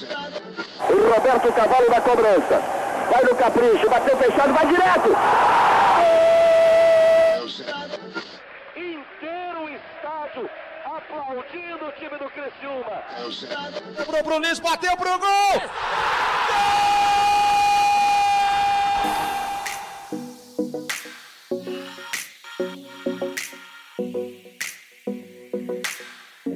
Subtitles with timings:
[0.00, 2.62] O Roberto Cavalo da cobrança.
[3.10, 5.16] Vai no capricho, bateu fechado, vai direto.
[8.74, 10.50] Inteiro o estádio
[10.84, 13.02] aplaudindo o time do Criciúma.
[13.98, 15.62] Lembrou pro Luiz, bateu pro gol!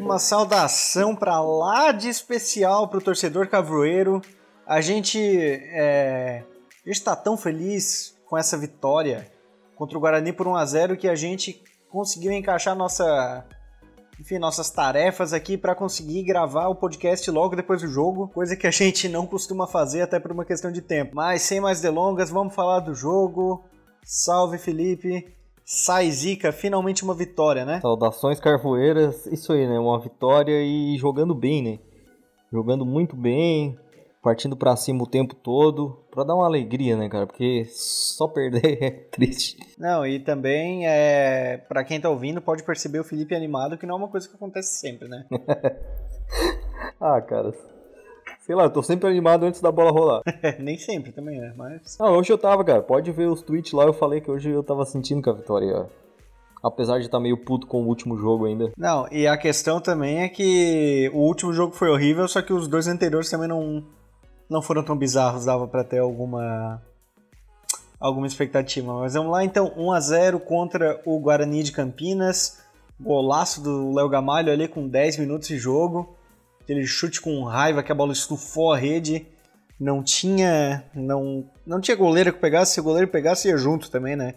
[0.06, 4.22] Uma saudação para lá de especial para o torcedor cavroeiro.
[4.64, 6.44] A gente é,
[6.86, 9.28] está tão feliz com essa vitória
[9.74, 11.60] contra o Guarani por 1 a 0 que a gente
[11.90, 13.44] conseguiu encaixar nossa,
[14.20, 18.68] enfim, nossas tarefas aqui para conseguir gravar o podcast logo depois do jogo, coisa que
[18.68, 21.16] a gente não costuma fazer até por uma questão de tempo.
[21.16, 23.64] Mas sem mais delongas, vamos falar do jogo.
[24.04, 25.34] Salve Felipe.
[25.68, 27.80] Sai Zica, finalmente uma vitória, né?
[27.80, 29.76] Saudações carvoeiras, isso aí, né?
[29.80, 31.78] Uma vitória e jogando bem, né?
[32.52, 33.76] Jogando muito bem,
[34.22, 37.26] partindo para cima o tempo todo, para dar uma alegria, né, cara?
[37.26, 39.56] Porque só perder é triste.
[39.76, 43.96] Não, e também, é, para quem tá ouvindo, pode perceber o Felipe animado, que não
[43.96, 45.26] é uma coisa que acontece sempre, né?
[47.00, 47.52] ah, cara.
[48.46, 50.22] Sei lá, eu tô sempre animado antes da bola rolar.
[50.60, 51.52] Nem sempre também, né?
[51.56, 51.96] Mas.
[51.98, 52.80] Ah, hoje eu tava, cara.
[52.80, 55.86] Pode ver os tweets lá, eu falei que hoje eu tava sentindo que a vitória.
[56.62, 58.70] Apesar de estar tá meio puto com o último jogo ainda.
[58.78, 62.68] Não, e a questão também é que o último jogo foi horrível, só que os
[62.68, 63.84] dois anteriores também não,
[64.48, 66.80] não foram tão bizarros, dava para ter alguma
[67.98, 68.92] alguma expectativa.
[69.00, 72.64] Mas vamos lá então, 1 a 0 contra o Guarani de Campinas.
[72.98, 76.15] Golaço do Léo Gamalho ali com 10 minutos de jogo
[76.66, 79.24] aquele chute com raiva que a bola estufou a rede.
[79.78, 84.16] Não tinha, não, não tinha goleiro que pegasse, se o goleiro pegasse ia junto também,
[84.16, 84.34] né?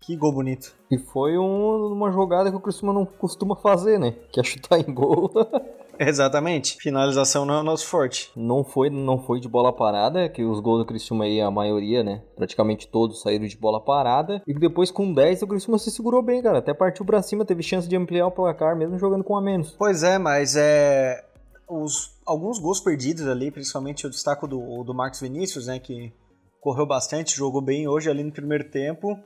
[0.00, 0.74] Que gol bonito.
[0.90, 4.14] E foi um, uma jogada que o Criciúma não costuma fazer, né?
[4.32, 5.30] Que é chutar em gol.
[5.98, 6.76] Exatamente.
[6.80, 8.32] Finalização não é o nosso forte.
[8.34, 12.02] Não foi, não foi de bola parada, que os gols do Criciúma aí, a maioria,
[12.02, 12.22] né?
[12.34, 14.42] Praticamente todos saíram de bola parada.
[14.46, 16.58] E depois com 10 o Criciúma se segurou bem, cara.
[16.58, 19.76] Até partiu pra cima, teve chance de ampliar o placar, mesmo jogando com a menos.
[19.78, 21.24] Pois é, mas é
[21.72, 26.12] os, alguns gols perdidos ali, principalmente o destaco do, do Marcos Vinícius, né, que
[26.60, 29.18] correu bastante, jogou bem hoje ali no primeiro tempo,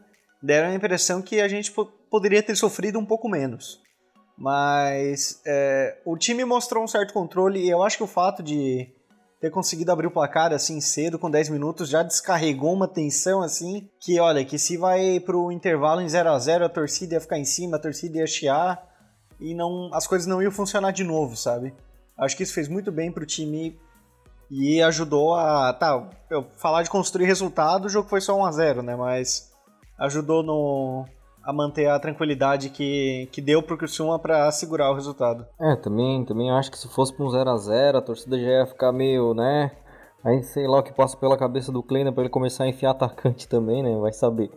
[0.42, 1.72] deram a impressão que a gente
[2.10, 3.80] poderia ter sofrido um pouco menos.
[4.38, 8.88] Mas é, o time mostrou um certo controle e eu acho que o fato de
[9.40, 13.88] ter conseguido abrir o placar assim cedo, com 10 minutos, já descarregou uma tensão assim,
[14.00, 17.38] que olha, que se vai pro intervalo em 0 a 0 a torcida ia ficar
[17.38, 18.82] em cima, a torcida ia chiar
[19.38, 21.74] e não, as coisas não iam funcionar de novo, sabe?
[22.19, 23.78] Acho que isso fez muito bem pro time
[24.50, 25.72] e ajudou a.
[25.72, 28.97] Tá, eu falar de construir resultado, o jogo foi só 1 a 0 né?
[28.97, 29.53] Mas
[29.99, 31.04] ajudou no,
[31.43, 35.47] a manter a tranquilidade que, que deu pro Criciúma para segurar o resultado.
[35.60, 38.47] É, também, também acho que se fosse pra um 0 a 0 a torcida já
[38.47, 39.71] ia ficar meio, né?
[40.25, 42.91] Aí sei lá o que passa pela cabeça do Kleiner para ele começar a enfiar
[42.91, 43.97] atacante também, né?
[43.98, 44.50] Vai saber.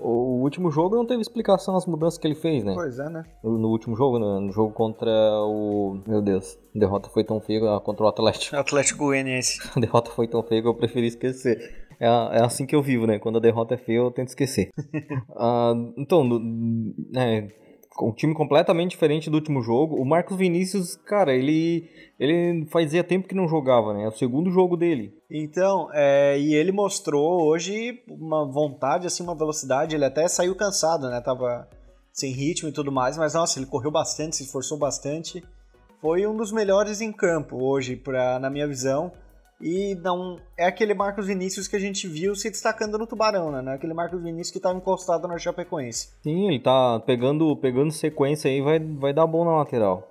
[0.00, 2.72] O último jogo não teve explicação as mudanças que ele fez, né?
[2.74, 3.24] Pois é, né?
[3.44, 6.00] No, último jogo, no, no, jogo contra o.
[6.06, 8.56] Meu Deus, a derrota foi tão feia contra o Atlético.
[8.56, 9.60] Atlético Goianiense.
[9.76, 11.86] A derrota foi tão feia que eu preferi esquecer.
[12.00, 13.18] É, é assim que eu vivo, né?
[13.18, 14.70] Quando a derrota é feia, eu tento esquecer.
[15.30, 16.24] uh, então,
[17.10, 17.48] né,
[18.00, 19.96] um time completamente diferente do último jogo.
[19.96, 21.88] O Marcos Vinícius, cara, ele
[22.18, 24.04] ele fazia tempo que não jogava, né?
[24.04, 25.12] É o segundo jogo dele.
[25.30, 29.96] Então, é, e ele mostrou hoje uma vontade, assim, uma velocidade.
[29.96, 31.20] Ele até saiu cansado, né?
[31.20, 31.68] Tava
[32.12, 35.42] sem ritmo e tudo mais, mas nossa, ele correu bastante, se esforçou bastante.
[36.00, 39.12] Foi um dos melhores em campo hoje, pra, na minha visão.
[39.62, 43.62] E não é aquele Marcos Vinícius que a gente viu se destacando no Tubarão, né?
[43.62, 46.08] Não é aquele Marcos Vinícius que estava encostado na Chapecoense.
[46.20, 50.08] Sim, ele tá pegando, pegando sequência aí, vai, vai dar bom na lateral.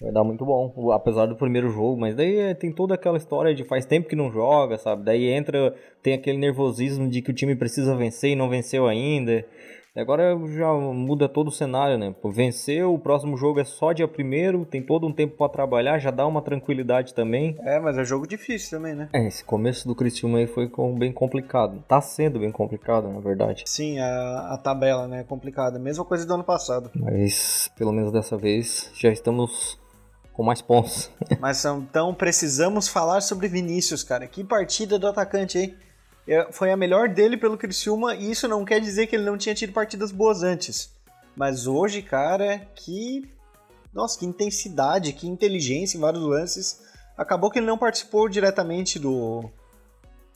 [0.00, 3.54] Vai dar muito bom, apesar do primeiro jogo, mas daí é, tem toda aquela história
[3.54, 5.04] de faz tempo que não joga, sabe?
[5.04, 9.46] Daí entra, tem aquele nervosismo de que o time precisa vencer e não venceu ainda.
[9.96, 12.14] Agora já muda todo o cenário, né?
[12.24, 16.10] Venceu, o próximo jogo é só dia primeiro, tem todo um tempo para trabalhar, já
[16.10, 17.56] dá uma tranquilidade também.
[17.60, 19.08] É, mas é jogo difícil também, né?
[19.12, 21.82] É, esse começo do Criciúma aí foi bem complicado.
[21.88, 23.64] Tá sendo bem complicado, na verdade.
[23.66, 25.78] Sim, a, a tabela, né, é complicada.
[25.78, 26.90] Mesma coisa do ano passado.
[26.94, 29.78] Mas, pelo menos dessa vez, já estamos
[30.36, 31.10] com mais pontos.
[31.40, 34.26] mas então precisamos falar sobre Vinícius, cara.
[34.26, 35.74] Que partida do atacante, hein?
[36.28, 39.38] É, foi a melhor dele pelo Criciúma e isso não quer dizer que ele não
[39.38, 40.90] tinha tido partidas boas antes.
[41.36, 43.28] Mas hoje, cara, que.
[43.92, 46.82] Nossa, que intensidade, que inteligência em vários lances.
[47.16, 49.48] Acabou que ele não participou diretamente do,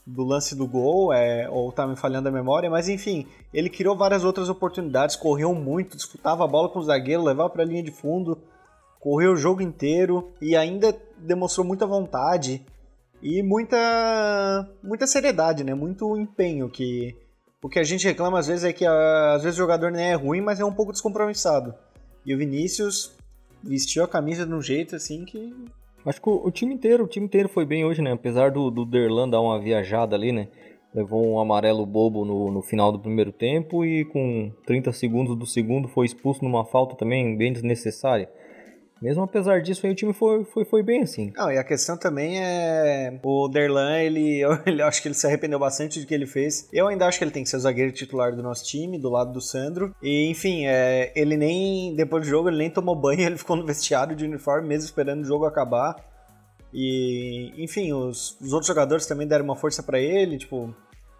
[0.05, 3.95] do lance do gol, é, ou tá me falhando a memória, mas enfim, ele criou
[3.95, 7.83] várias outras oportunidades, correu muito, disputava a bola com o zagueiro, levava para a linha
[7.83, 8.39] de fundo,
[8.99, 12.65] correu o jogo inteiro e ainda demonstrou muita vontade
[13.21, 15.73] e muita muita seriedade, né?
[15.73, 17.15] Muito empenho que
[17.61, 20.15] o que a gente reclama às vezes é que às vezes o jogador nem é
[20.15, 21.73] ruim, mas é um pouco descompromissado.
[22.25, 23.15] E o Vinícius
[23.63, 25.53] vestiu a camisa de um jeito assim que
[26.05, 28.11] Acho que o, o time inteiro, o time inteiro foi bem hoje, né?
[28.11, 30.47] Apesar do, do Derlan dar uma viajada ali, né?
[30.93, 35.45] Levou um amarelo bobo no, no final do primeiro tempo e com 30 segundos do
[35.45, 38.27] segundo foi expulso numa falta também bem desnecessária.
[39.01, 41.33] Mesmo apesar disso, aí o time foi, foi, foi bem assim.
[41.35, 43.19] Não, e a questão também é.
[43.23, 46.69] O Derlan, ele, eu, ele acho que ele se arrependeu bastante do que ele fez.
[46.71, 49.09] Eu ainda acho que ele tem que ser o zagueiro titular do nosso time, do
[49.09, 49.95] lado do Sandro.
[50.03, 51.95] E, enfim, é, ele nem.
[51.95, 55.23] Depois do jogo, ele nem tomou banho, ele ficou no vestiário de uniforme, mesmo esperando
[55.23, 55.95] o jogo acabar.
[56.71, 60.73] E, enfim, os, os outros jogadores também deram uma força para ele, tipo,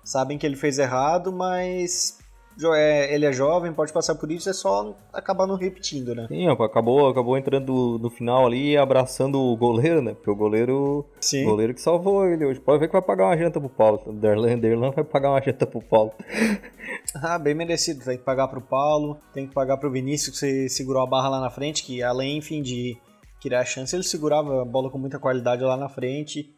[0.03, 2.20] sabem que ele fez errado, mas
[2.57, 6.27] ele é jovem, pode passar por isso, é só acabar não repetindo, né?
[6.27, 10.13] Sim, acabou, acabou entrando no final ali e abraçando o goleiro, né?
[10.13, 11.05] Porque o goleiro.
[11.19, 11.45] Sim.
[11.45, 12.59] Goleiro que salvou ele hoje.
[12.59, 14.01] Pode ver que vai pagar uma janta pro Paulo.
[14.05, 16.13] O Derlan, Derlan vai pagar uma janta pro Paulo.
[17.15, 18.03] ah, bem merecido.
[18.03, 21.41] Tem que pagar pro Paulo, tem que pagar pro Vinícius que segurou a barra lá
[21.41, 22.97] na frente, que além, enfim, de
[23.41, 26.49] criar chance, ele segurava a bola com muita qualidade lá na frente.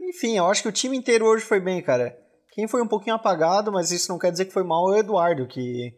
[0.00, 2.23] Enfim, eu acho que o time inteiro hoje foi bem, cara.
[2.54, 5.00] Quem foi um pouquinho apagado, mas isso não quer dizer que foi mal, é o
[5.00, 5.92] Eduardo, que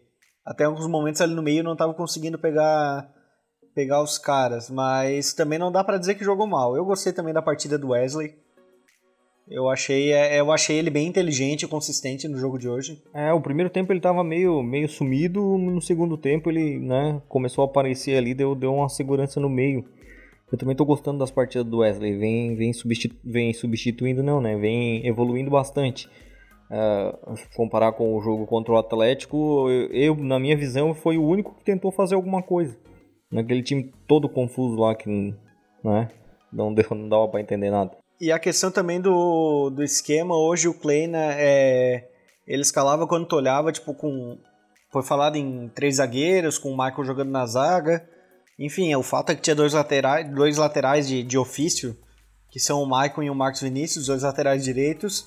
[0.44, 3.12] até alguns momentos ali no meio não estava conseguindo pegar
[3.74, 6.74] pegar os caras, mas também não dá para dizer que jogou mal.
[6.74, 8.34] Eu gostei também da partida do Wesley.
[9.46, 13.02] Eu achei, é, eu achei ele bem inteligente e consistente no jogo de hoje.
[13.14, 17.62] É, o primeiro tempo ele tava meio, meio sumido, no segundo tempo ele, né, começou
[17.62, 19.84] a aparecer ali, deu, deu uma segurança no meio.
[20.50, 24.56] Eu também tô gostando das partidas do Wesley, vem, vem, substitu vem substituindo não, né,
[24.56, 26.08] vem evoluindo bastante.
[26.68, 31.24] Uh, comparar com o jogo contra o Atlético, eu, eu, na minha visão, foi o
[31.24, 32.76] único que tentou fazer alguma coisa.
[33.30, 35.08] Naquele time todo confuso lá que
[35.84, 36.10] né,
[36.52, 37.96] não, deu, não dava para entender nada.
[38.20, 42.08] E a questão também do, do esquema, hoje o Kleina, é,
[42.46, 44.38] ele escalava quando tu olhava, tipo, com.
[44.90, 48.08] Foi falado em três zagueiros, com o Michael jogando na zaga.
[48.58, 51.94] Enfim, o fato é que tinha dois laterais, dois laterais de, de ofício,
[52.50, 55.26] que são o Michael e o Marcos Vinícius, dois laterais direitos.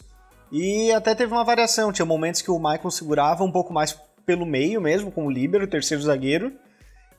[0.51, 4.45] E até teve uma variação, tinha momentos que o Michael segurava um pouco mais pelo
[4.45, 6.51] meio mesmo, como líbero, terceiro zagueiro.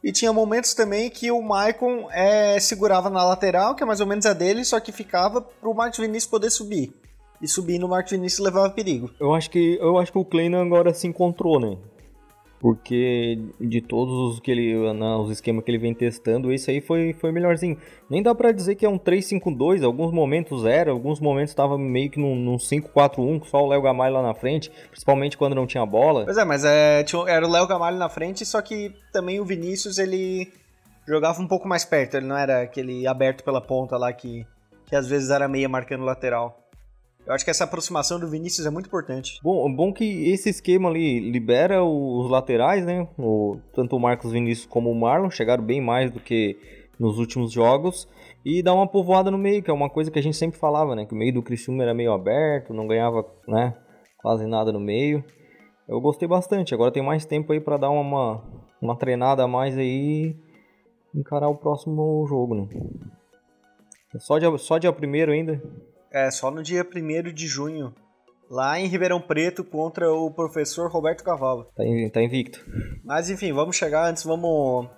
[0.03, 4.07] E tinha momentos também que o Maicon é, segurava na lateral, que é mais ou
[4.07, 6.93] menos a dele, só que ficava pro Marcos Vinícius poder subir.
[7.41, 9.11] E subindo o Marcos Vinícius levava perigo.
[9.19, 11.77] Eu acho que eu acho que o Kleina agora se encontrou, né?
[12.61, 16.83] Porque de todos os que ele, né, os esquemas que ele vem testando, esse aí
[16.83, 17.79] foi, foi melhorzinho.
[18.09, 22.11] Nem dá para dizer que é um 3-5-2, alguns momentos era, alguns momentos estava meio
[22.11, 25.87] que num, num 5-4-1, só o Léo Gamalho lá na frente, principalmente quando não tinha
[25.87, 26.27] bola.
[26.27, 29.97] Pois é, mas é, era o Léo Gamalho na frente, só que também o Vinícius
[29.97, 30.53] ele
[31.09, 34.47] jogava um pouco mais perto, ele não era aquele aberto pela ponta lá que,
[34.85, 36.60] que às vezes era meia marcando lateral.
[37.31, 39.39] Eu acho que essa aproximação do Vinícius é muito importante.
[39.41, 43.07] Bom, bom que esse esquema ali libera os laterais, né?
[43.17, 46.59] O, tanto o Marcos Vinícius como o Marlon chegaram bem mais do que
[46.99, 48.09] nos últimos jogos
[48.45, 50.97] e dá uma povoada no meio, que é uma coisa que a gente sempre falava,
[50.97, 51.07] né?
[51.07, 53.77] Que o meio do Criciúma era meio aberto, não ganhava, né?
[54.19, 55.25] Quase nada no meio.
[55.89, 56.75] Eu gostei bastante.
[56.75, 58.43] Agora tem mais tempo aí para dar uma,
[58.83, 60.35] uma treinada a mais aí
[61.15, 62.69] encarar o próximo jogo, né?
[64.19, 65.63] Só dia, só dia primeiro ainda.
[66.13, 67.95] É, só no dia 1 de junho,
[68.51, 71.65] lá em Ribeirão Preto, contra o professor Roberto Cavalo.
[71.77, 72.65] Tá, tá invicto.
[73.05, 74.89] Mas enfim, vamos chegar antes, vamos,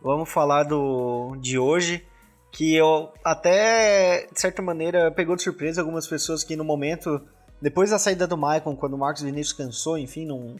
[0.00, 2.06] vamos falar do de hoje,
[2.52, 7.20] que eu até, de certa maneira, pegou de surpresa algumas pessoas que no momento,
[7.60, 10.54] depois da saída do Maicon, quando o Marcos Vinícius cansou, enfim, não,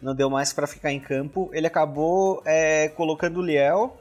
[0.00, 3.98] não deu mais para ficar em campo, ele acabou é, colocando o Liel,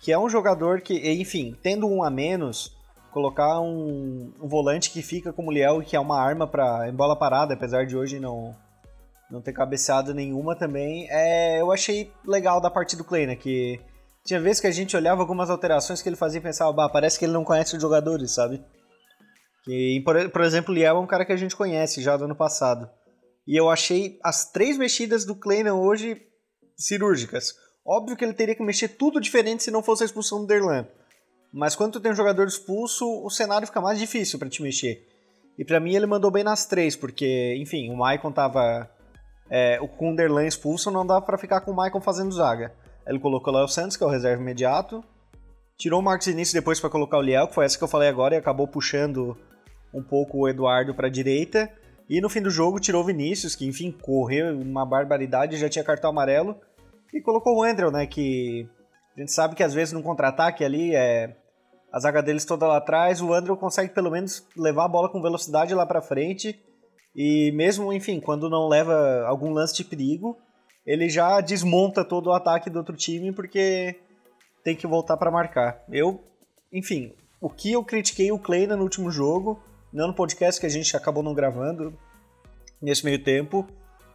[0.00, 2.79] que é um jogador que, enfim, tendo um a menos
[3.10, 7.16] colocar um, um, volante que fica como Liel, que é uma arma para em bola
[7.16, 8.56] parada, apesar de hoje não
[9.30, 13.80] não ter cabeceado nenhuma também, é, eu achei legal da parte do Kleina, que
[14.26, 17.16] tinha vezes que a gente olhava algumas alterações que ele fazia e pensava, bah, parece
[17.16, 18.60] que ele não conhece os jogadores, sabe?
[19.64, 22.34] Que, por, por exemplo, Liel é um cara que a gente conhece já do ano
[22.34, 22.90] passado.
[23.46, 26.20] E eu achei as três mexidas do Kleina hoje
[26.76, 27.54] cirúrgicas.
[27.86, 30.86] Óbvio que ele teria que mexer tudo diferente se não fosse a expulsão do Derlan.
[31.52, 35.06] Mas quando tu tem um jogador expulso, o cenário fica mais difícil para te mexer.
[35.58, 38.88] E para mim ele mandou bem nas três, porque, enfim, o Maicon tava.
[39.50, 42.72] É, o Kunderlan expulso, não dava para ficar com o Maicon fazendo zaga.
[43.06, 45.02] Ele colocou o Léo Santos, que é o reserva imediato.
[45.76, 48.08] Tirou o Marcos Início depois para colocar o Liel, que foi essa que eu falei
[48.08, 49.36] agora, e acabou puxando
[49.92, 51.68] um pouco o Eduardo para direita.
[52.08, 55.84] E no fim do jogo tirou o Vinícius, que enfim correu uma barbaridade, já tinha
[55.84, 56.56] cartão amarelo.
[57.12, 58.68] E colocou o Andrew, né, que
[59.16, 61.36] a gente sabe que às vezes no contra-ataque ali é
[61.92, 65.20] a zaga deles toda lá atrás, o Andrew consegue pelo menos levar a bola com
[65.20, 66.58] velocidade lá para frente.
[67.14, 70.38] E mesmo, enfim, quando não leva algum lance de perigo,
[70.86, 73.98] ele já desmonta todo o ataque do outro time porque
[74.62, 75.82] tem que voltar para marcar.
[75.90, 76.22] Eu,
[76.72, 80.70] enfim, o que eu critiquei o Kleina no último jogo, não no podcast que a
[80.70, 81.98] gente acabou não gravando
[82.80, 83.66] nesse meio tempo,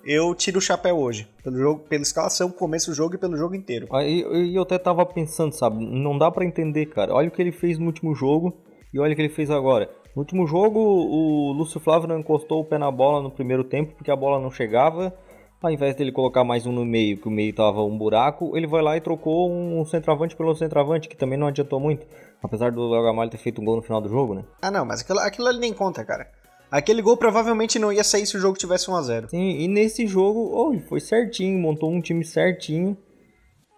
[0.06, 1.28] eu tiro o chapéu hoje.
[1.44, 3.88] Pelo jogo, pela escalação, começo do jogo e pelo jogo inteiro.
[3.92, 5.84] Aí eu até tava pensando, sabe?
[5.84, 7.14] Não dá para entender, cara.
[7.14, 8.54] Olha o que ele fez no último jogo
[8.94, 9.90] e olha o que ele fez agora.
[10.16, 13.96] No último jogo, o Lúcio Flávio não encostou o pé na bola no primeiro tempo
[13.96, 15.14] porque a bola não chegava.
[15.62, 18.68] Ao invés dele colocar mais um no meio, que o meio tava um buraco, ele
[18.68, 22.06] vai lá e trocou um centroavante pelo centroavante, que também não adiantou muito.
[22.44, 24.44] Apesar do Léo Gamalho ter feito um gol no final do jogo, né?
[24.62, 26.30] Ah, não, mas aquilo, aquilo ali nem conta, cara.
[26.72, 29.30] Aquele gol provavelmente não ia sair se o jogo tivesse 1x0.
[29.30, 32.98] Sim, e nesse jogo, oh, foi certinho, montou um time certinho.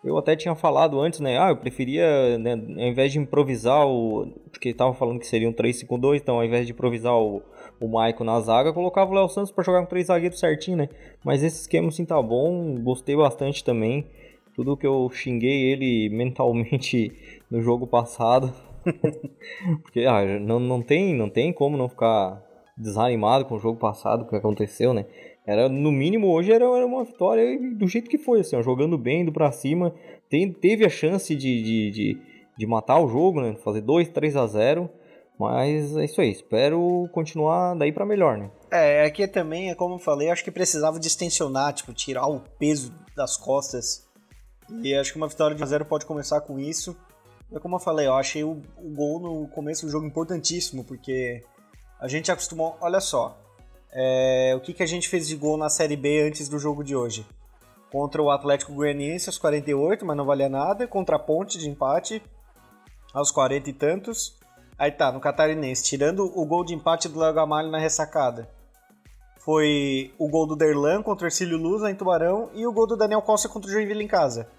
[0.04, 1.38] Eu até tinha falado antes, né?
[1.38, 4.28] Ah, eu preferia, né, ao invés de improvisar o.
[4.52, 7.42] Porque tava falando que seria um 3-5-2, então ao invés de improvisar o,
[7.80, 10.90] o Maicon na zaga, colocava o Léo Santos para jogar com três zagueiros certinho, né?
[11.26, 14.08] Mas esse esquema assim tá bom, gostei bastante também.
[14.56, 17.12] Tudo que eu xinguei ele mentalmente
[17.52, 18.54] no jogo passado.
[19.84, 22.42] porque ah, não, não, tem, não tem como não ficar
[22.78, 25.06] desanimado com o jogo passado que aconteceu, né?
[25.46, 28.98] Era, no mínimo, hoje era, era uma vitória do jeito que foi, assim, ó, jogando
[28.98, 29.96] bem, indo pra cima.
[30.30, 32.22] Tem, teve a chance de, de, de,
[32.58, 33.56] de, matar o jogo, né?
[33.64, 34.90] Fazer 2, 3 a 0
[35.40, 38.52] Mas é isso aí, espero continuar daí para melhor, né?
[38.70, 42.94] É, aqui também, é como eu falei, acho que precisava distensionar, tipo, tirar o peso
[43.16, 44.06] das costas.
[44.84, 46.94] E acho que uma vitória de 1 0 pode começar com isso.
[47.54, 51.42] É como eu falei, eu achei o, o gol no começo do jogo importantíssimo, porque
[52.00, 52.78] a gente acostumou.
[52.80, 53.38] Olha só.
[53.92, 56.84] É, o que, que a gente fez de gol na Série B antes do jogo
[56.84, 57.26] de hoje?
[57.92, 60.88] Contra o Atlético Goianiense aos 48, mas não valia nada.
[60.88, 62.22] Contra a Ponte de empate
[63.14, 64.38] aos 40 e tantos.
[64.78, 68.48] Aí tá, no Catarinense, tirando o gol de empate do Léo Gamalho na ressacada.
[69.40, 72.98] Foi o gol do Derlan contra o Ercílio Luz em Tubarão e o gol do
[72.98, 74.50] Daniel Costa contra o Joinville em casa.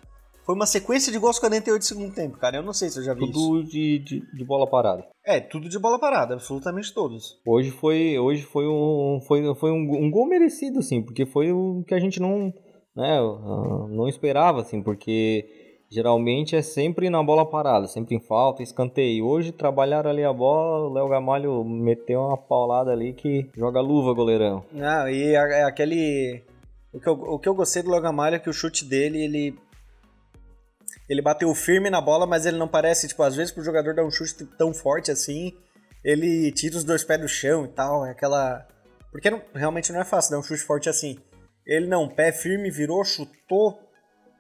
[0.49, 2.57] Foi uma sequência de gols 48 de segundo tempo, cara.
[2.57, 3.71] Eu não sei se eu já vi tudo isso.
[3.71, 5.07] De, de, de, bola parada.
[5.23, 7.39] É, tudo de bola parada, absolutamente todos.
[7.47, 11.85] Hoje foi, hoje foi, um, foi, foi um, um gol merecido, assim, porque foi o
[11.87, 12.51] que a gente não,
[12.97, 13.21] né,
[13.91, 15.45] não esperava, assim, porque
[15.93, 19.27] geralmente é sempre na bola parada, sempre em falta, escanteio.
[19.27, 24.15] Hoje trabalharam ali a bola, o Léo Gamalho meteu uma paulada ali que joga luva,
[24.15, 24.65] goleirão.
[24.73, 26.43] Não, e é aquele...
[26.91, 29.23] O que, eu, o que eu gostei do Léo Gamalho é que o chute dele,
[29.23, 29.68] ele
[31.09, 34.05] ele bateu firme na bola, mas ele não parece, tipo, às vezes pro jogador dar
[34.05, 35.53] um chute tão forte assim,
[36.05, 38.67] ele tira os dois pés do chão e tal, é aquela...
[39.11, 41.19] Porque não, realmente não é fácil dar um chute forte assim.
[41.67, 43.79] Ele não, pé firme, virou, chutou,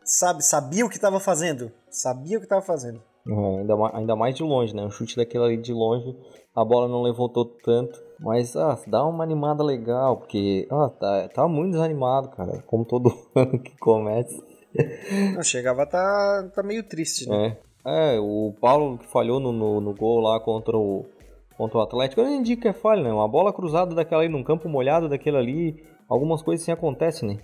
[0.05, 1.71] sabe, sabia o que estava fazendo.
[1.91, 3.03] Sabia o que estava fazendo.
[3.27, 4.83] É, ainda, mais, ainda mais de longe, né?
[4.83, 6.17] Um chute daquele ali de longe,
[6.55, 8.01] a bola não levantou tanto.
[8.19, 12.63] Mas, ah, dá uma animada legal, porque, ah, tá, tá muito desanimado, cara.
[12.67, 14.37] Como todo ano que começa.
[15.35, 17.57] Não, chegava a tá, tá meio triste, né?
[17.85, 18.17] É.
[18.17, 21.07] é, o Paulo que falhou no, no, no, gol lá contra o,
[21.57, 23.13] contra o Atlético, eu não indico que é falha, né?
[23.13, 27.39] Uma bola cruzada daquela aí, num campo molhado daquele ali, algumas coisas assim acontecem, né?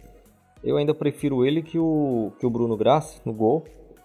[0.62, 3.64] Eu ainda prefiro ele que o, que o Bruno Grassi no gol.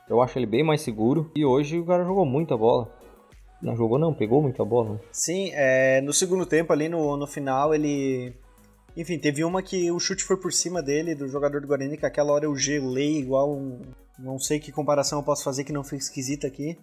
[0.10, 1.32] Eu acho ele bem mais seguro.
[1.36, 2.92] E hoje o cara jogou muita bola.
[3.62, 4.94] Não jogou não, pegou muita bola.
[4.94, 5.00] Né?
[5.12, 8.34] Sim, é, no segundo tempo ali no, no final ele
[8.96, 12.06] enfim, teve uma que o chute foi por cima dele, do jogador do Guarani, que
[12.06, 13.82] aquela hora eu gelei igual um.
[14.18, 16.78] Não sei que comparação eu posso fazer que não foi esquisita aqui.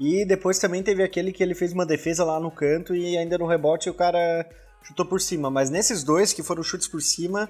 [0.00, 3.38] E depois também teve aquele que ele fez uma defesa lá no canto e ainda
[3.38, 4.48] no rebote o cara
[4.82, 5.50] chutou por cima.
[5.50, 7.48] Mas nesses dois que foram chutes por cima,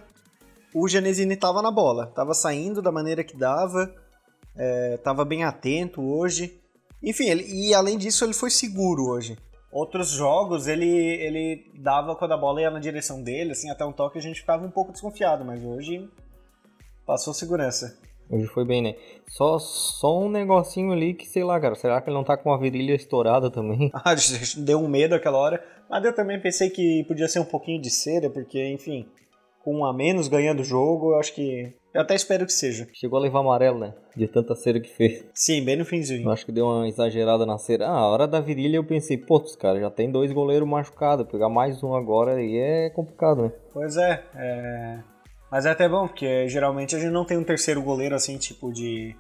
[0.75, 2.06] o Genesini tava na bola.
[2.09, 3.94] Tava saindo da maneira que dava,
[4.56, 6.61] é, tava bem atento hoje.
[7.02, 9.38] Enfim, ele, e além disso ele foi seguro hoje.
[9.73, 13.93] Outros jogos ele, ele dava quando a bola ia na direção dele, assim, até um
[13.93, 16.07] toque a gente ficava um pouco desconfiado, mas hoje
[17.07, 17.99] passou segurança.
[18.31, 18.95] Hoje foi bem, né?
[19.26, 22.52] Só, só um negocinho ali que, sei lá, cara, será que ele não tá com
[22.52, 23.91] a virilha estourada também?
[24.05, 24.14] Ah,
[24.59, 27.91] deu um medo aquela hora, mas eu também pensei que podia ser um pouquinho de
[27.91, 29.09] cera, porque, enfim,
[29.64, 32.87] com um a menos ganhando o jogo, eu acho que eu até espero que seja.
[32.92, 33.94] Chegou a levar amarelo, né?
[34.16, 35.25] De tanta cera que fez.
[35.34, 36.26] Sim, bem no finzinho.
[36.26, 37.87] Eu acho que deu uma exagerada na cera.
[37.87, 41.26] Ah, a hora da virilha eu pensei, pô, cara, já tem dois goleiros machucados.
[41.28, 43.52] Pegar mais um agora aí é complicado, né?
[43.72, 44.99] Pois é, é...
[45.50, 48.72] Mas é até bom, porque geralmente a gente não tem um terceiro goleiro assim, tipo
[48.72, 49.14] de.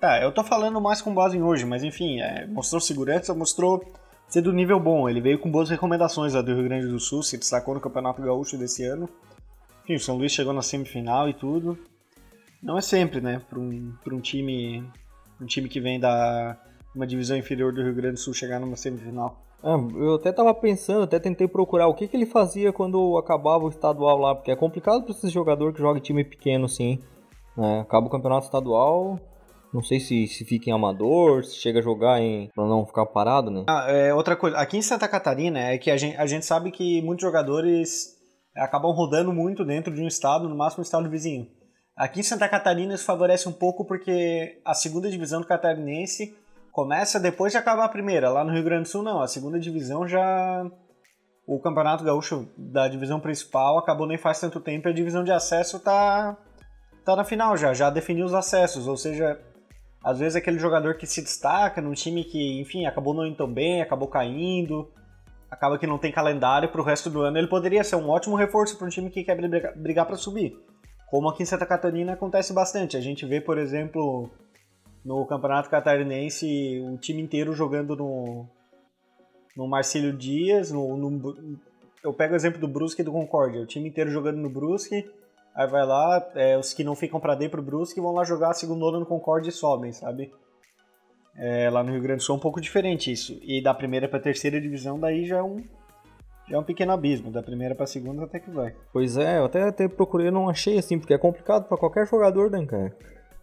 [0.00, 2.46] Tá, eu tô falando mais com base em hoje, mas enfim, é...
[2.46, 3.84] mostrou segurança, mostrou
[4.28, 5.08] ser do nível bom.
[5.08, 8.22] Ele veio com boas recomendações lá do Rio Grande do Sul, se destacou no Campeonato
[8.22, 9.08] Gaúcho desse ano.
[9.82, 11.78] Enfim, o São Luís chegou na semifinal e tudo.
[12.62, 13.40] Não é sempre, né?
[13.48, 14.84] Para um, um time
[15.40, 16.56] um time que vem da,
[16.94, 19.42] uma divisão inferior do Rio Grande do Sul chegar numa semifinal.
[19.62, 23.64] É, eu até tava pensando, até tentei procurar o que, que ele fazia quando acabava
[23.64, 27.00] o estadual lá, porque é complicado para esse jogador que joga em time pequeno, sim.
[27.58, 29.20] É, acaba o campeonato estadual,
[29.72, 32.48] não sei se, se fica em amador, se chega a jogar em.
[32.54, 33.64] pra não ficar parado, né?
[33.68, 36.70] Ah, é, outra coisa, aqui em Santa Catarina é que a gente, a gente sabe
[36.70, 38.16] que muitos jogadores
[38.56, 41.48] acabam rodando muito dentro de um estado, no máximo um estado vizinho.
[41.96, 46.36] Aqui em Santa Catarina isso favorece um pouco porque a segunda divisão do catarinense
[46.70, 48.30] começa depois de acabar a primeira.
[48.30, 50.64] Lá no Rio Grande do Sul não, a segunda divisão já
[51.46, 55.32] o Campeonato Gaúcho da divisão principal acabou nem faz tanto tempo e a divisão de
[55.32, 56.36] acesso tá
[57.04, 59.40] tá na final já, já definiu os acessos, ou seja,
[60.04, 63.52] às vezes aquele jogador que se destaca num time que, enfim, acabou não indo tão
[63.52, 64.88] bem, acabou caindo,
[65.52, 68.36] acaba que não tem calendário para o resto do ano, ele poderia ser um ótimo
[68.36, 70.58] reforço para um time que quer brigar, brigar para subir.
[71.10, 72.96] Como aqui em Santa Catarina acontece bastante.
[72.96, 74.30] A gente vê, por exemplo,
[75.04, 78.46] no Campeonato Catarinense, o time inteiro jogando no,
[79.54, 81.60] no Marcílio Dias, no, no,
[82.02, 85.06] eu pego o exemplo do Brusque e do Concórdia, o time inteiro jogando no Brusque,
[85.54, 88.48] aí vai lá, é, os que não ficam para D pro Brusque vão lá jogar
[88.48, 90.32] a segunda no Concórdia e sobem, sabe?
[91.36, 93.38] É, lá no Rio Grande do Sul é um pouco diferente isso.
[93.42, 95.62] E da primeira para terceira divisão, daí já é um,
[96.48, 97.30] já é um pequeno abismo.
[97.30, 98.74] Da primeira para segunda até que vai.
[98.92, 102.50] Pois é, eu até, até procurei não achei assim, porque é complicado para qualquer jogador,
[102.50, 102.94] né, cara?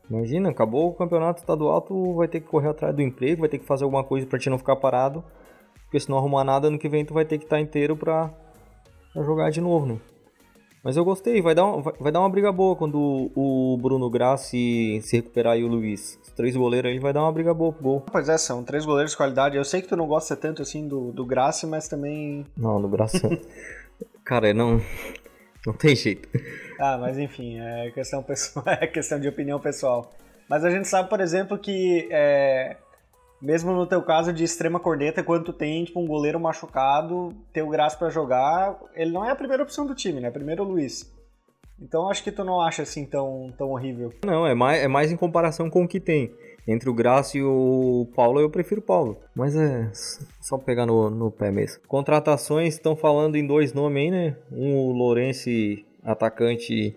[0.10, 3.60] Imagina, acabou o campeonato estadual, tu vai ter que correr atrás do emprego, vai ter
[3.60, 5.24] que fazer alguma coisa para te não ficar parado.
[5.84, 7.96] Porque se não arrumar nada, ano que vem tu vai ter que estar tá inteiro
[7.96, 8.32] pra
[9.16, 10.00] jogar de novo, né?
[10.84, 14.10] Mas eu gostei, vai dar, uma, vai, vai dar uma briga boa quando o, Bruno
[14.10, 16.18] Grassi se recuperar e o Luiz.
[16.24, 18.02] Os três goleiros aí vai dar uma briga boa pro gol.
[18.02, 19.58] Pois é, são três goleiros de qualidade.
[19.58, 22.46] Eu sei que tu não gosta tanto assim do, do Grassi, mas também.
[22.56, 23.20] Não, do Grassi.
[24.24, 24.82] Cara, não.
[25.66, 26.30] Não tem jeito.
[26.80, 30.14] Ah, mas enfim, é questão pessoal, é questão de opinião pessoal.
[30.50, 32.78] Mas a gente sabe, por exemplo, que é,
[33.42, 37.62] mesmo no teu caso de extrema corneta, quando tu tem tipo, um goleiro machucado, ter
[37.62, 40.30] o Graça para jogar, ele não é a primeira opção do time, né?
[40.30, 41.12] Primeiro o Luiz.
[41.82, 44.12] Então acho que tu não acha assim tão, tão horrível.
[44.26, 46.34] Não, é mais, é mais em comparação com o que tem.
[46.68, 49.18] Entre o Graça e o Paulo, eu prefiro o Paulo.
[49.34, 49.90] Mas é
[50.42, 51.82] só pegar no, no pé mesmo.
[51.88, 54.36] Contratações, estão falando em dois nomes aí, né?
[54.52, 55.50] Um, o Lourenço,
[56.04, 56.96] atacante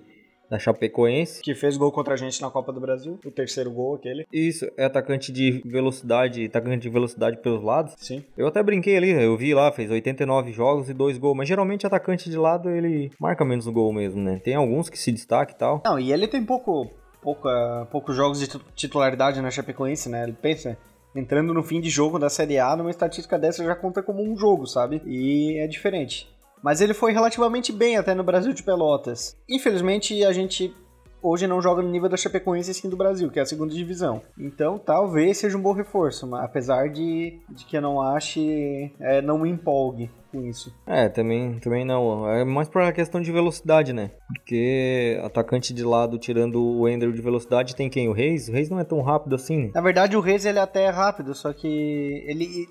[0.53, 1.41] da Chapecoense.
[1.43, 4.27] Que fez gol contra a gente na Copa do Brasil, o terceiro gol aquele.
[4.31, 7.95] Isso, é atacante de velocidade, atacante de velocidade pelos lados.
[7.97, 8.23] Sim.
[8.37, 11.87] Eu até brinquei ali, eu vi lá, fez 89 jogos e dois gols, mas geralmente
[11.87, 14.39] atacante de lado ele marca menos no gol mesmo, né?
[14.45, 15.83] Tem alguns que se destacam e tal.
[15.87, 16.91] Não, e ele tem pouco,
[17.23, 20.25] pouca, poucos jogos de titularidade na Chapecoense, né?
[20.25, 20.77] Ele pensa,
[21.15, 24.37] entrando no fim de jogo da Série A, numa estatística dessa já conta como um
[24.37, 25.01] jogo, sabe?
[25.07, 26.31] E é diferente.
[26.63, 29.37] Mas ele foi relativamente bem até no Brasil de Pelotas.
[29.49, 30.75] Infelizmente, a gente
[31.23, 34.23] hoje não joga no nível da Chapecoense sim do Brasil, que é a segunda divisão.
[34.37, 39.39] Então, talvez seja um bom reforço, apesar de, de que eu não ache, é, não
[39.39, 40.75] me empolgue com isso.
[40.87, 42.29] É, também, também não.
[42.29, 44.11] É mais por uma questão de velocidade, né?
[44.27, 48.09] Porque atacante de lado, tirando o Ender de velocidade, tem quem?
[48.09, 48.49] O Reis?
[48.49, 49.71] O Reis não é tão rápido assim.
[49.75, 52.67] Na verdade, o Reis ele até é rápido, só que ele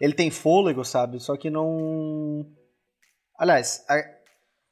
[0.00, 1.18] ele tem fôlego, sabe?
[1.18, 2.46] Só que não
[3.38, 3.84] Aliás,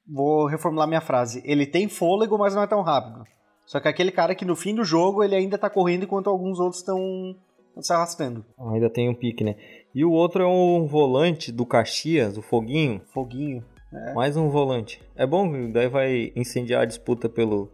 [0.07, 1.41] vou reformular minha frase.
[1.45, 3.25] Ele tem fôlego, mas não é tão rápido.
[3.65, 6.59] Só que aquele cara que no fim do jogo ele ainda tá correndo enquanto alguns
[6.59, 7.37] outros estão
[7.81, 8.45] se arrastando.
[8.73, 9.57] Ainda tem um pique, né?
[9.95, 13.01] E o outro é um volante do Caxias, o Foguinho.
[13.13, 13.65] Foguinho.
[13.93, 14.15] É.
[14.15, 15.01] Mais um volante.
[15.15, 17.71] É bom, daí vai incendiar a disputa pelo,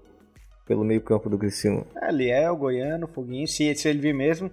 [0.67, 1.87] pelo meio campo do Criciúma.
[2.01, 4.51] É, ele é o Goiano, o Foguinho, se, se ele vir mesmo.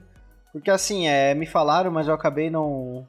[0.52, 3.08] Porque assim, é, me falaram, mas eu acabei não,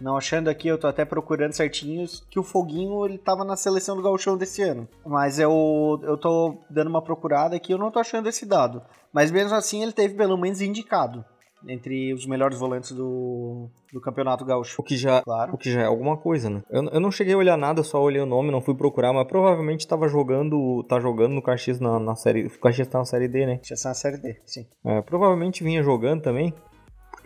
[0.00, 3.96] não achando aqui, eu tô até procurando certinho que o Foguinho ele tava na seleção
[3.96, 4.88] do Gauchão desse ano.
[5.04, 8.82] Mas eu, eu tô dando uma procurada aqui, eu não tô achando esse dado.
[9.12, 11.24] Mas mesmo assim ele teve pelo menos indicado
[11.66, 14.80] entre os melhores volantes do, do Campeonato Gaúcho.
[14.80, 15.54] O que já, claro.
[15.54, 16.62] o que já é alguma coisa, né?
[16.70, 19.26] Eu, eu não cheguei a olhar nada, só olhei o nome, não fui procurar, mas
[19.26, 23.28] provavelmente estava jogando, tá jogando no Caxias na, na série, o Caxias tá na série
[23.28, 23.56] D, né?
[23.56, 24.66] Caxias tá na série D, sim.
[24.84, 26.54] É, provavelmente vinha jogando também.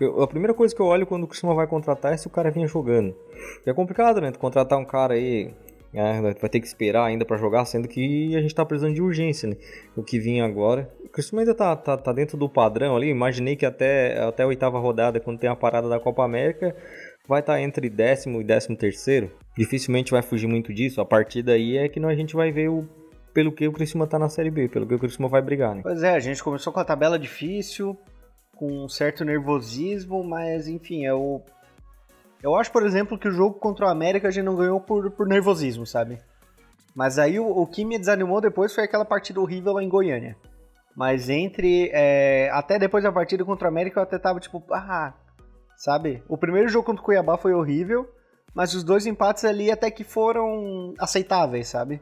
[0.03, 2.31] Porque a primeira coisa que eu olho quando o Criciúma vai contratar é se o
[2.31, 3.15] cara vinha jogando.
[3.65, 4.33] E é complicado, né?
[4.33, 5.53] contratar um cara aí,
[5.95, 9.03] é, vai ter que esperar ainda para jogar, sendo que a gente tá precisando de
[9.03, 9.57] urgência, né?
[9.97, 10.91] O que vinha agora.
[11.05, 13.09] O Criciúma ainda tá, tá, tá dentro do padrão ali.
[13.09, 16.75] Imaginei que até, até a oitava rodada, quando tem a parada da Copa América,
[17.29, 19.31] vai estar tá entre décimo e décimo terceiro.
[19.57, 21.01] Dificilmente vai fugir muito disso.
[21.01, 22.89] A partir daí é que a gente vai ver o
[23.33, 25.81] pelo que o Criciúma tá na Série B, pelo que o Criciúma vai brigar, né?
[25.83, 27.97] Pois é, a gente começou com a tabela difícil,
[28.57, 31.43] com um certo nervosismo, mas enfim, eu.
[32.43, 35.11] Eu acho, por exemplo, que o jogo contra o América a gente não ganhou por,
[35.13, 36.19] por nervosismo, sabe?
[36.95, 40.37] Mas aí o, o que me desanimou depois foi aquela partida horrível lá em Goiânia.
[40.95, 41.91] Mas entre.
[41.93, 45.15] É, até depois da partida contra o América eu até tava tipo, ah,
[45.77, 46.23] sabe?
[46.29, 48.09] O primeiro jogo contra o Cuiabá foi horrível,
[48.55, 52.01] mas os dois empates ali até que foram aceitáveis, sabe?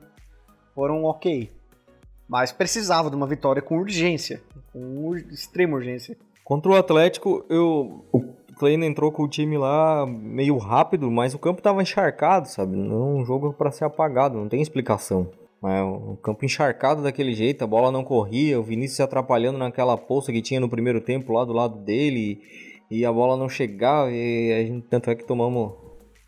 [0.74, 1.52] Foram ok.
[2.28, 6.16] Mas precisava de uma vitória com urgência, com extrema urgência.
[6.50, 8.20] Contra o Atlético, eu, o
[8.58, 12.74] Kleina entrou com o time lá meio rápido, mas o campo tava encharcado, sabe?
[12.74, 15.30] Não é um jogo para ser apagado, não tem explicação.
[15.62, 19.96] Mas o campo encharcado daquele jeito, a bola não corria, o Vinícius se atrapalhando naquela
[19.96, 22.40] poça que tinha no primeiro tempo lá do lado dele,
[22.90, 25.70] e a bola não chegava, e a gente, tanto é que tomamos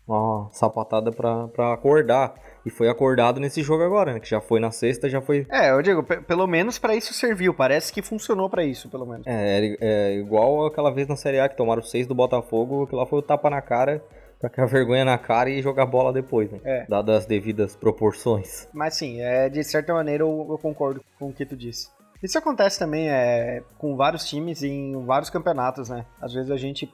[0.07, 2.33] uma sapatada para acordar.
[2.65, 4.19] E foi acordado nesse jogo agora, né?
[4.19, 5.45] Que já foi na sexta, já foi.
[5.49, 7.53] É, eu digo, pelo menos para isso serviu.
[7.53, 9.27] Parece que funcionou para isso, pelo menos.
[9.27, 12.95] É, é, é, igual aquela vez na Série A que tomaram seis do Botafogo, que
[12.95, 14.01] lá foi o tapa na cara,
[14.39, 16.59] pra a vergonha na cara e jogar bola depois, né?
[16.63, 16.85] É.
[16.87, 18.67] Dadas as devidas proporções.
[18.73, 21.89] Mas sim, é, de certa maneira eu, eu concordo com o que tu disse.
[22.21, 26.05] Isso acontece também é, com vários times em vários campeonatos, né?
[26.21, 26.89] Às vezes a gente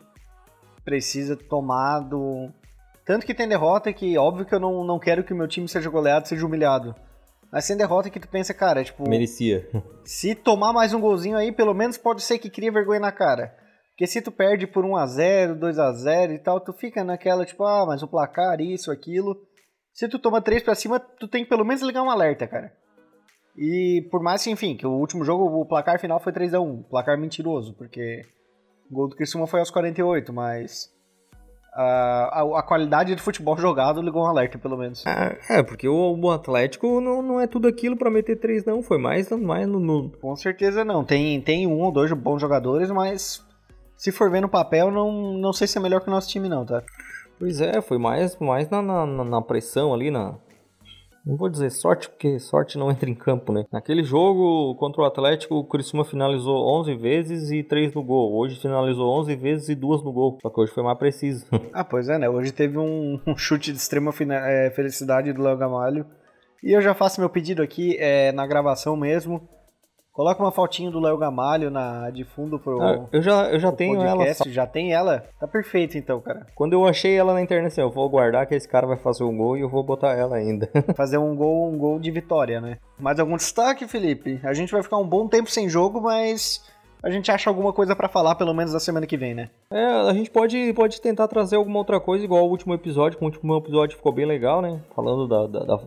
[0.83, 2.49] precisa tomar do,
[3.09, 5.67] tanto que tem derrota que, óbvio que eu não, não quero que o meu time
[5.67, 6.93] seja goleado, seja humilhado.
[7.51, 9.09] Mas tem derrota que tu pensa, cara, tipo.
[9.09, 9.67] Merecia.
[10.05, 13.51] Se tomar mais um golzinho aí, pelo menos pode ser que cria vergonha na cara.
[13.89, 18.03] Porque se tu perde por 1x0, 2x0 e tal, tu fica naquela, tipo, ah, mas
[18.03, 19.35] o placar, isso, aquilo.
[19.91, 22.71] Se tu toma 3 pra cima, tu tem que pelo menos ligar um alerta, cara.
[23.57, 26.87] E por mais que, enfim, que o último jogo, o placar final foi 3x1.
[26.87, 28.21] Placar mentiroso, porque
[28.87, 30.98] o gol do Criciúma foi aos 48, mas
[31.73, 35.05] a, a, qualidade de futebol jogado ligou um alerta, pelo menos.
[35.05, 38.81] É, é porque o, o, Atlético não, não é tudo aquilo para meter três, não.
[38.81, 41.03] Foi mais, mais no, no, Com certeza não.
[41.03, 43.45] Tem, tem um ou dois bons jogadores, mas
[43.95, 46.49] se for ver no papel, não, não sei se é melhor que o nosso time,
[46.49, 46.83] não, tá?
[47.37, 50.35] Pois é, foi mais, mais na, na, na pressão ali, na,
[51.29, 53.63] não vou dizer sorte, porque sorte não entra em campo, né?
[53.71, 58.35] Naquele jogo contra o Atlético, o Criciúma finalizou 11 vezes e 3 no gol.
[58.35, 60.39] Hoje finalizou 11 vezes e 2 no gol.
[60.41, 61.45] Só que hoje foi mais preciso.
[61.71, 62.27] ah, pois é, né?
[62.27, 64.11] Hoje teve um, um chute de extrema
[64.47, 66.05] é, felicidade do Léo Gamalho.
[66.63, 69.47] E eu já faço meu pedido aqui é, na gravação mesmo.
[70.19, 72.81] Coloca uma fotinho do Léo Gamalho na, de fundo pro.
[72.81, 74.43] Ah, eu já, eu já tenho podcast.
[74.43, 74.53] ela.
[74.53, 75.23] Já tem ela?
[75.39, 76.45] Tá perfeito então, cara.
[76.53, 79.23] Quando eu achei ela na internet, assim, eu vou guardar que esse cara vai fazer
[79.23, 80.69] um gol e eu vou botar ela ainda.
[80.93, 82.79] fazer um gol, um gol de vitória, né?
[82.99, 84.41] Mais algum destaque, Felipe?
[84.43, 86.69] A gente vai ficar um bom tempo sem jogo, mas
[87.01, 89.49] a gente acha alguma coisa para falar, pelo menos na semana que vem, né?
[89.71, 93.23] É, a gente pode, pode tentar trazer alguma outra coisa, igual o último episódio, que
[93.23, 94.81] o último episódio ficou bem legal, né?
[94.93, 95.79] Falando da, da, da,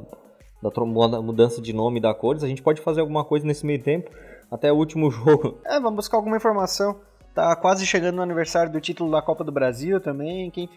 [0.63, 2.45] da mudança de nome da cores.
[2.45, 4.11] A gente pode fazer alguma coisa nesse meio tempo
[4.51, 5.59] até o último jogo.
[5.65, 7.01] É, vamos buscar alguma informação.
[7.35, 10.51] Tá quase chegando no aniversário do título da Copa do Brasil também.
[10.51, 10.69] Quem,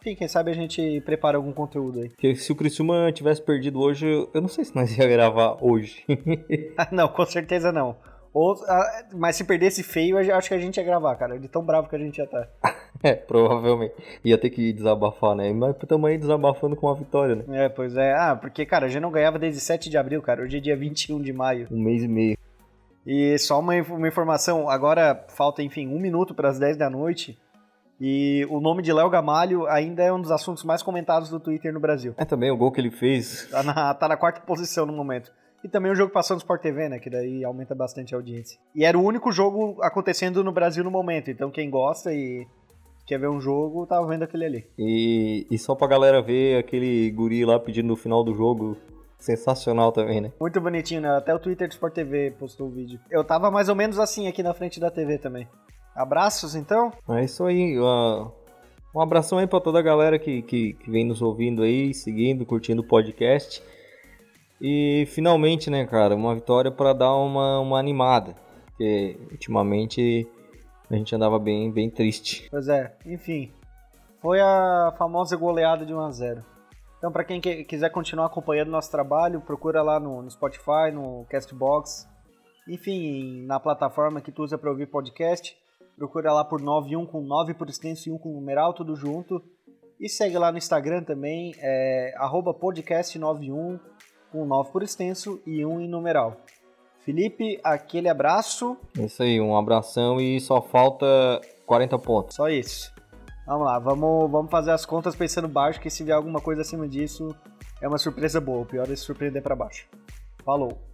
[0.00, 2.10] enfim, quem sabe a gente prepara algum conteúdo aí.
[2.10, 6.04] Porque se o Criciúma tivesse perdido hoje, eu não sei se nós ia gravar hoje.
[6.76, 7.96] Ah, não, com certeza não.
[8.32, 11.38] Ou, ah, mas se perdesse feio, acho que a gente ia gravar, cara.
[11.38, 12.46] De tão bravo que a gente ia estar.
[12.46, 12.76] Tá.
[13.02, 13.94] é, provavelmente.
[14.24, 15.52] Ia ter que desabafar, né?
[15.52, 17.64] Mas também desabafando com a vitória, né?
[17.64, 18.12] É, pois é.
[18.12, 20.42] Ah, porque, cara, a gente não ganhava desde 7 de abril, cara.
[20.42, 21.66] Hoje é dia 21 de maio.
[21.70, 22.38] Um mês e meio.
[23.04, 27.38] E só uma, uma informação, agora falta, enfim, um minuto para as 10 da noite.
[28.00, 31.72] E o nome de Léo Gamalho ainda é um dos assuntos mais comentados do Twitter
[31.72, 32.14] no Brasil.
[32.16, 33.48] É também o gol que ele fez.
[33.50, 35.32] Tá na, tá na quarta posição no momento.
[35.62, 36.98] E também o jogo passou no Sport TV, né?
[36.98, 38.58] Que daí aumenta bastante a audiência.
[38.74, 41.30] E era o único jogo acontecendo no Brasil no momento.
[41.30, 42.46] Então quem gosta e
[43.06, 44.66] quer ver um jogo, tava vendo aquele ali.
[44.78, 48.76] E, e só pra galera ver aquele guri lá pedindo no final do jogo
[49.20, 50.32] Sensacional também, né?
[50.40, 51.14] Muito bonitinho, né?
[51.14, 52.98] Até o Twitter do Sport TV postou o vídeo.
[53.10, 55.46] Eu tava mais ou menos assim aqui na frente da TV também.
[55.94, 56.90] Abraços, então?
[57.06, 57.78] É isso aí.
[57.78, 58.32] Uh,
[58.94, 62.46] um abração aí pra toda a galera que, que, que vem nos ouvindo aí, seguindo,
[62.46, 63.62] curtindo o podcast.
[64.60, 68.36] E finalmente, né, cara, uma vitória para dar uma, uma animada.
[68.66, 70.28] Porque ultimamente
[70.90, 72.48] a gente andava bem, bem triste.
[72.50, 73.52] Pois é, enfim.
[74.20, 76.44] Foi a famosa goleada de 1 a 0
[77.00, 82.06] então, para quem quiser continuar acompanhando nosso trabalho, procura lá no, no Spotify, no Castbox,
[82.68, 85.56] enfim, na plataforma que tu usa para ouvir podcast.
[85.96, 89.42] Procura lá por 91 com 9 por extenso e 1 com numeral, tudo junto.
[89.98, 93.80] E segue lá no Instagram também, é podcast91
[94.30, 96.36] com 9 por extenso e 1 em numeral.
[97.00, 98.76] Felipe, aquele abraço.
[98.98, 101.06] Isso aí, um abração e só falta
[101.66, 102.36] 40 pontos.
[102.36, 102.92] Só isso.
[103.46, 106.86] Vamos lá, vamos, vamos fazer as contas pensando baixo, que se vier alguma coisa acima
[106.86, 107.34] disso,
[107.80, 108.62] é uma surpresa boa.
[108.62, 109.88] O pior é se surpreender para baixo.
[110.44, 110.89] Falou!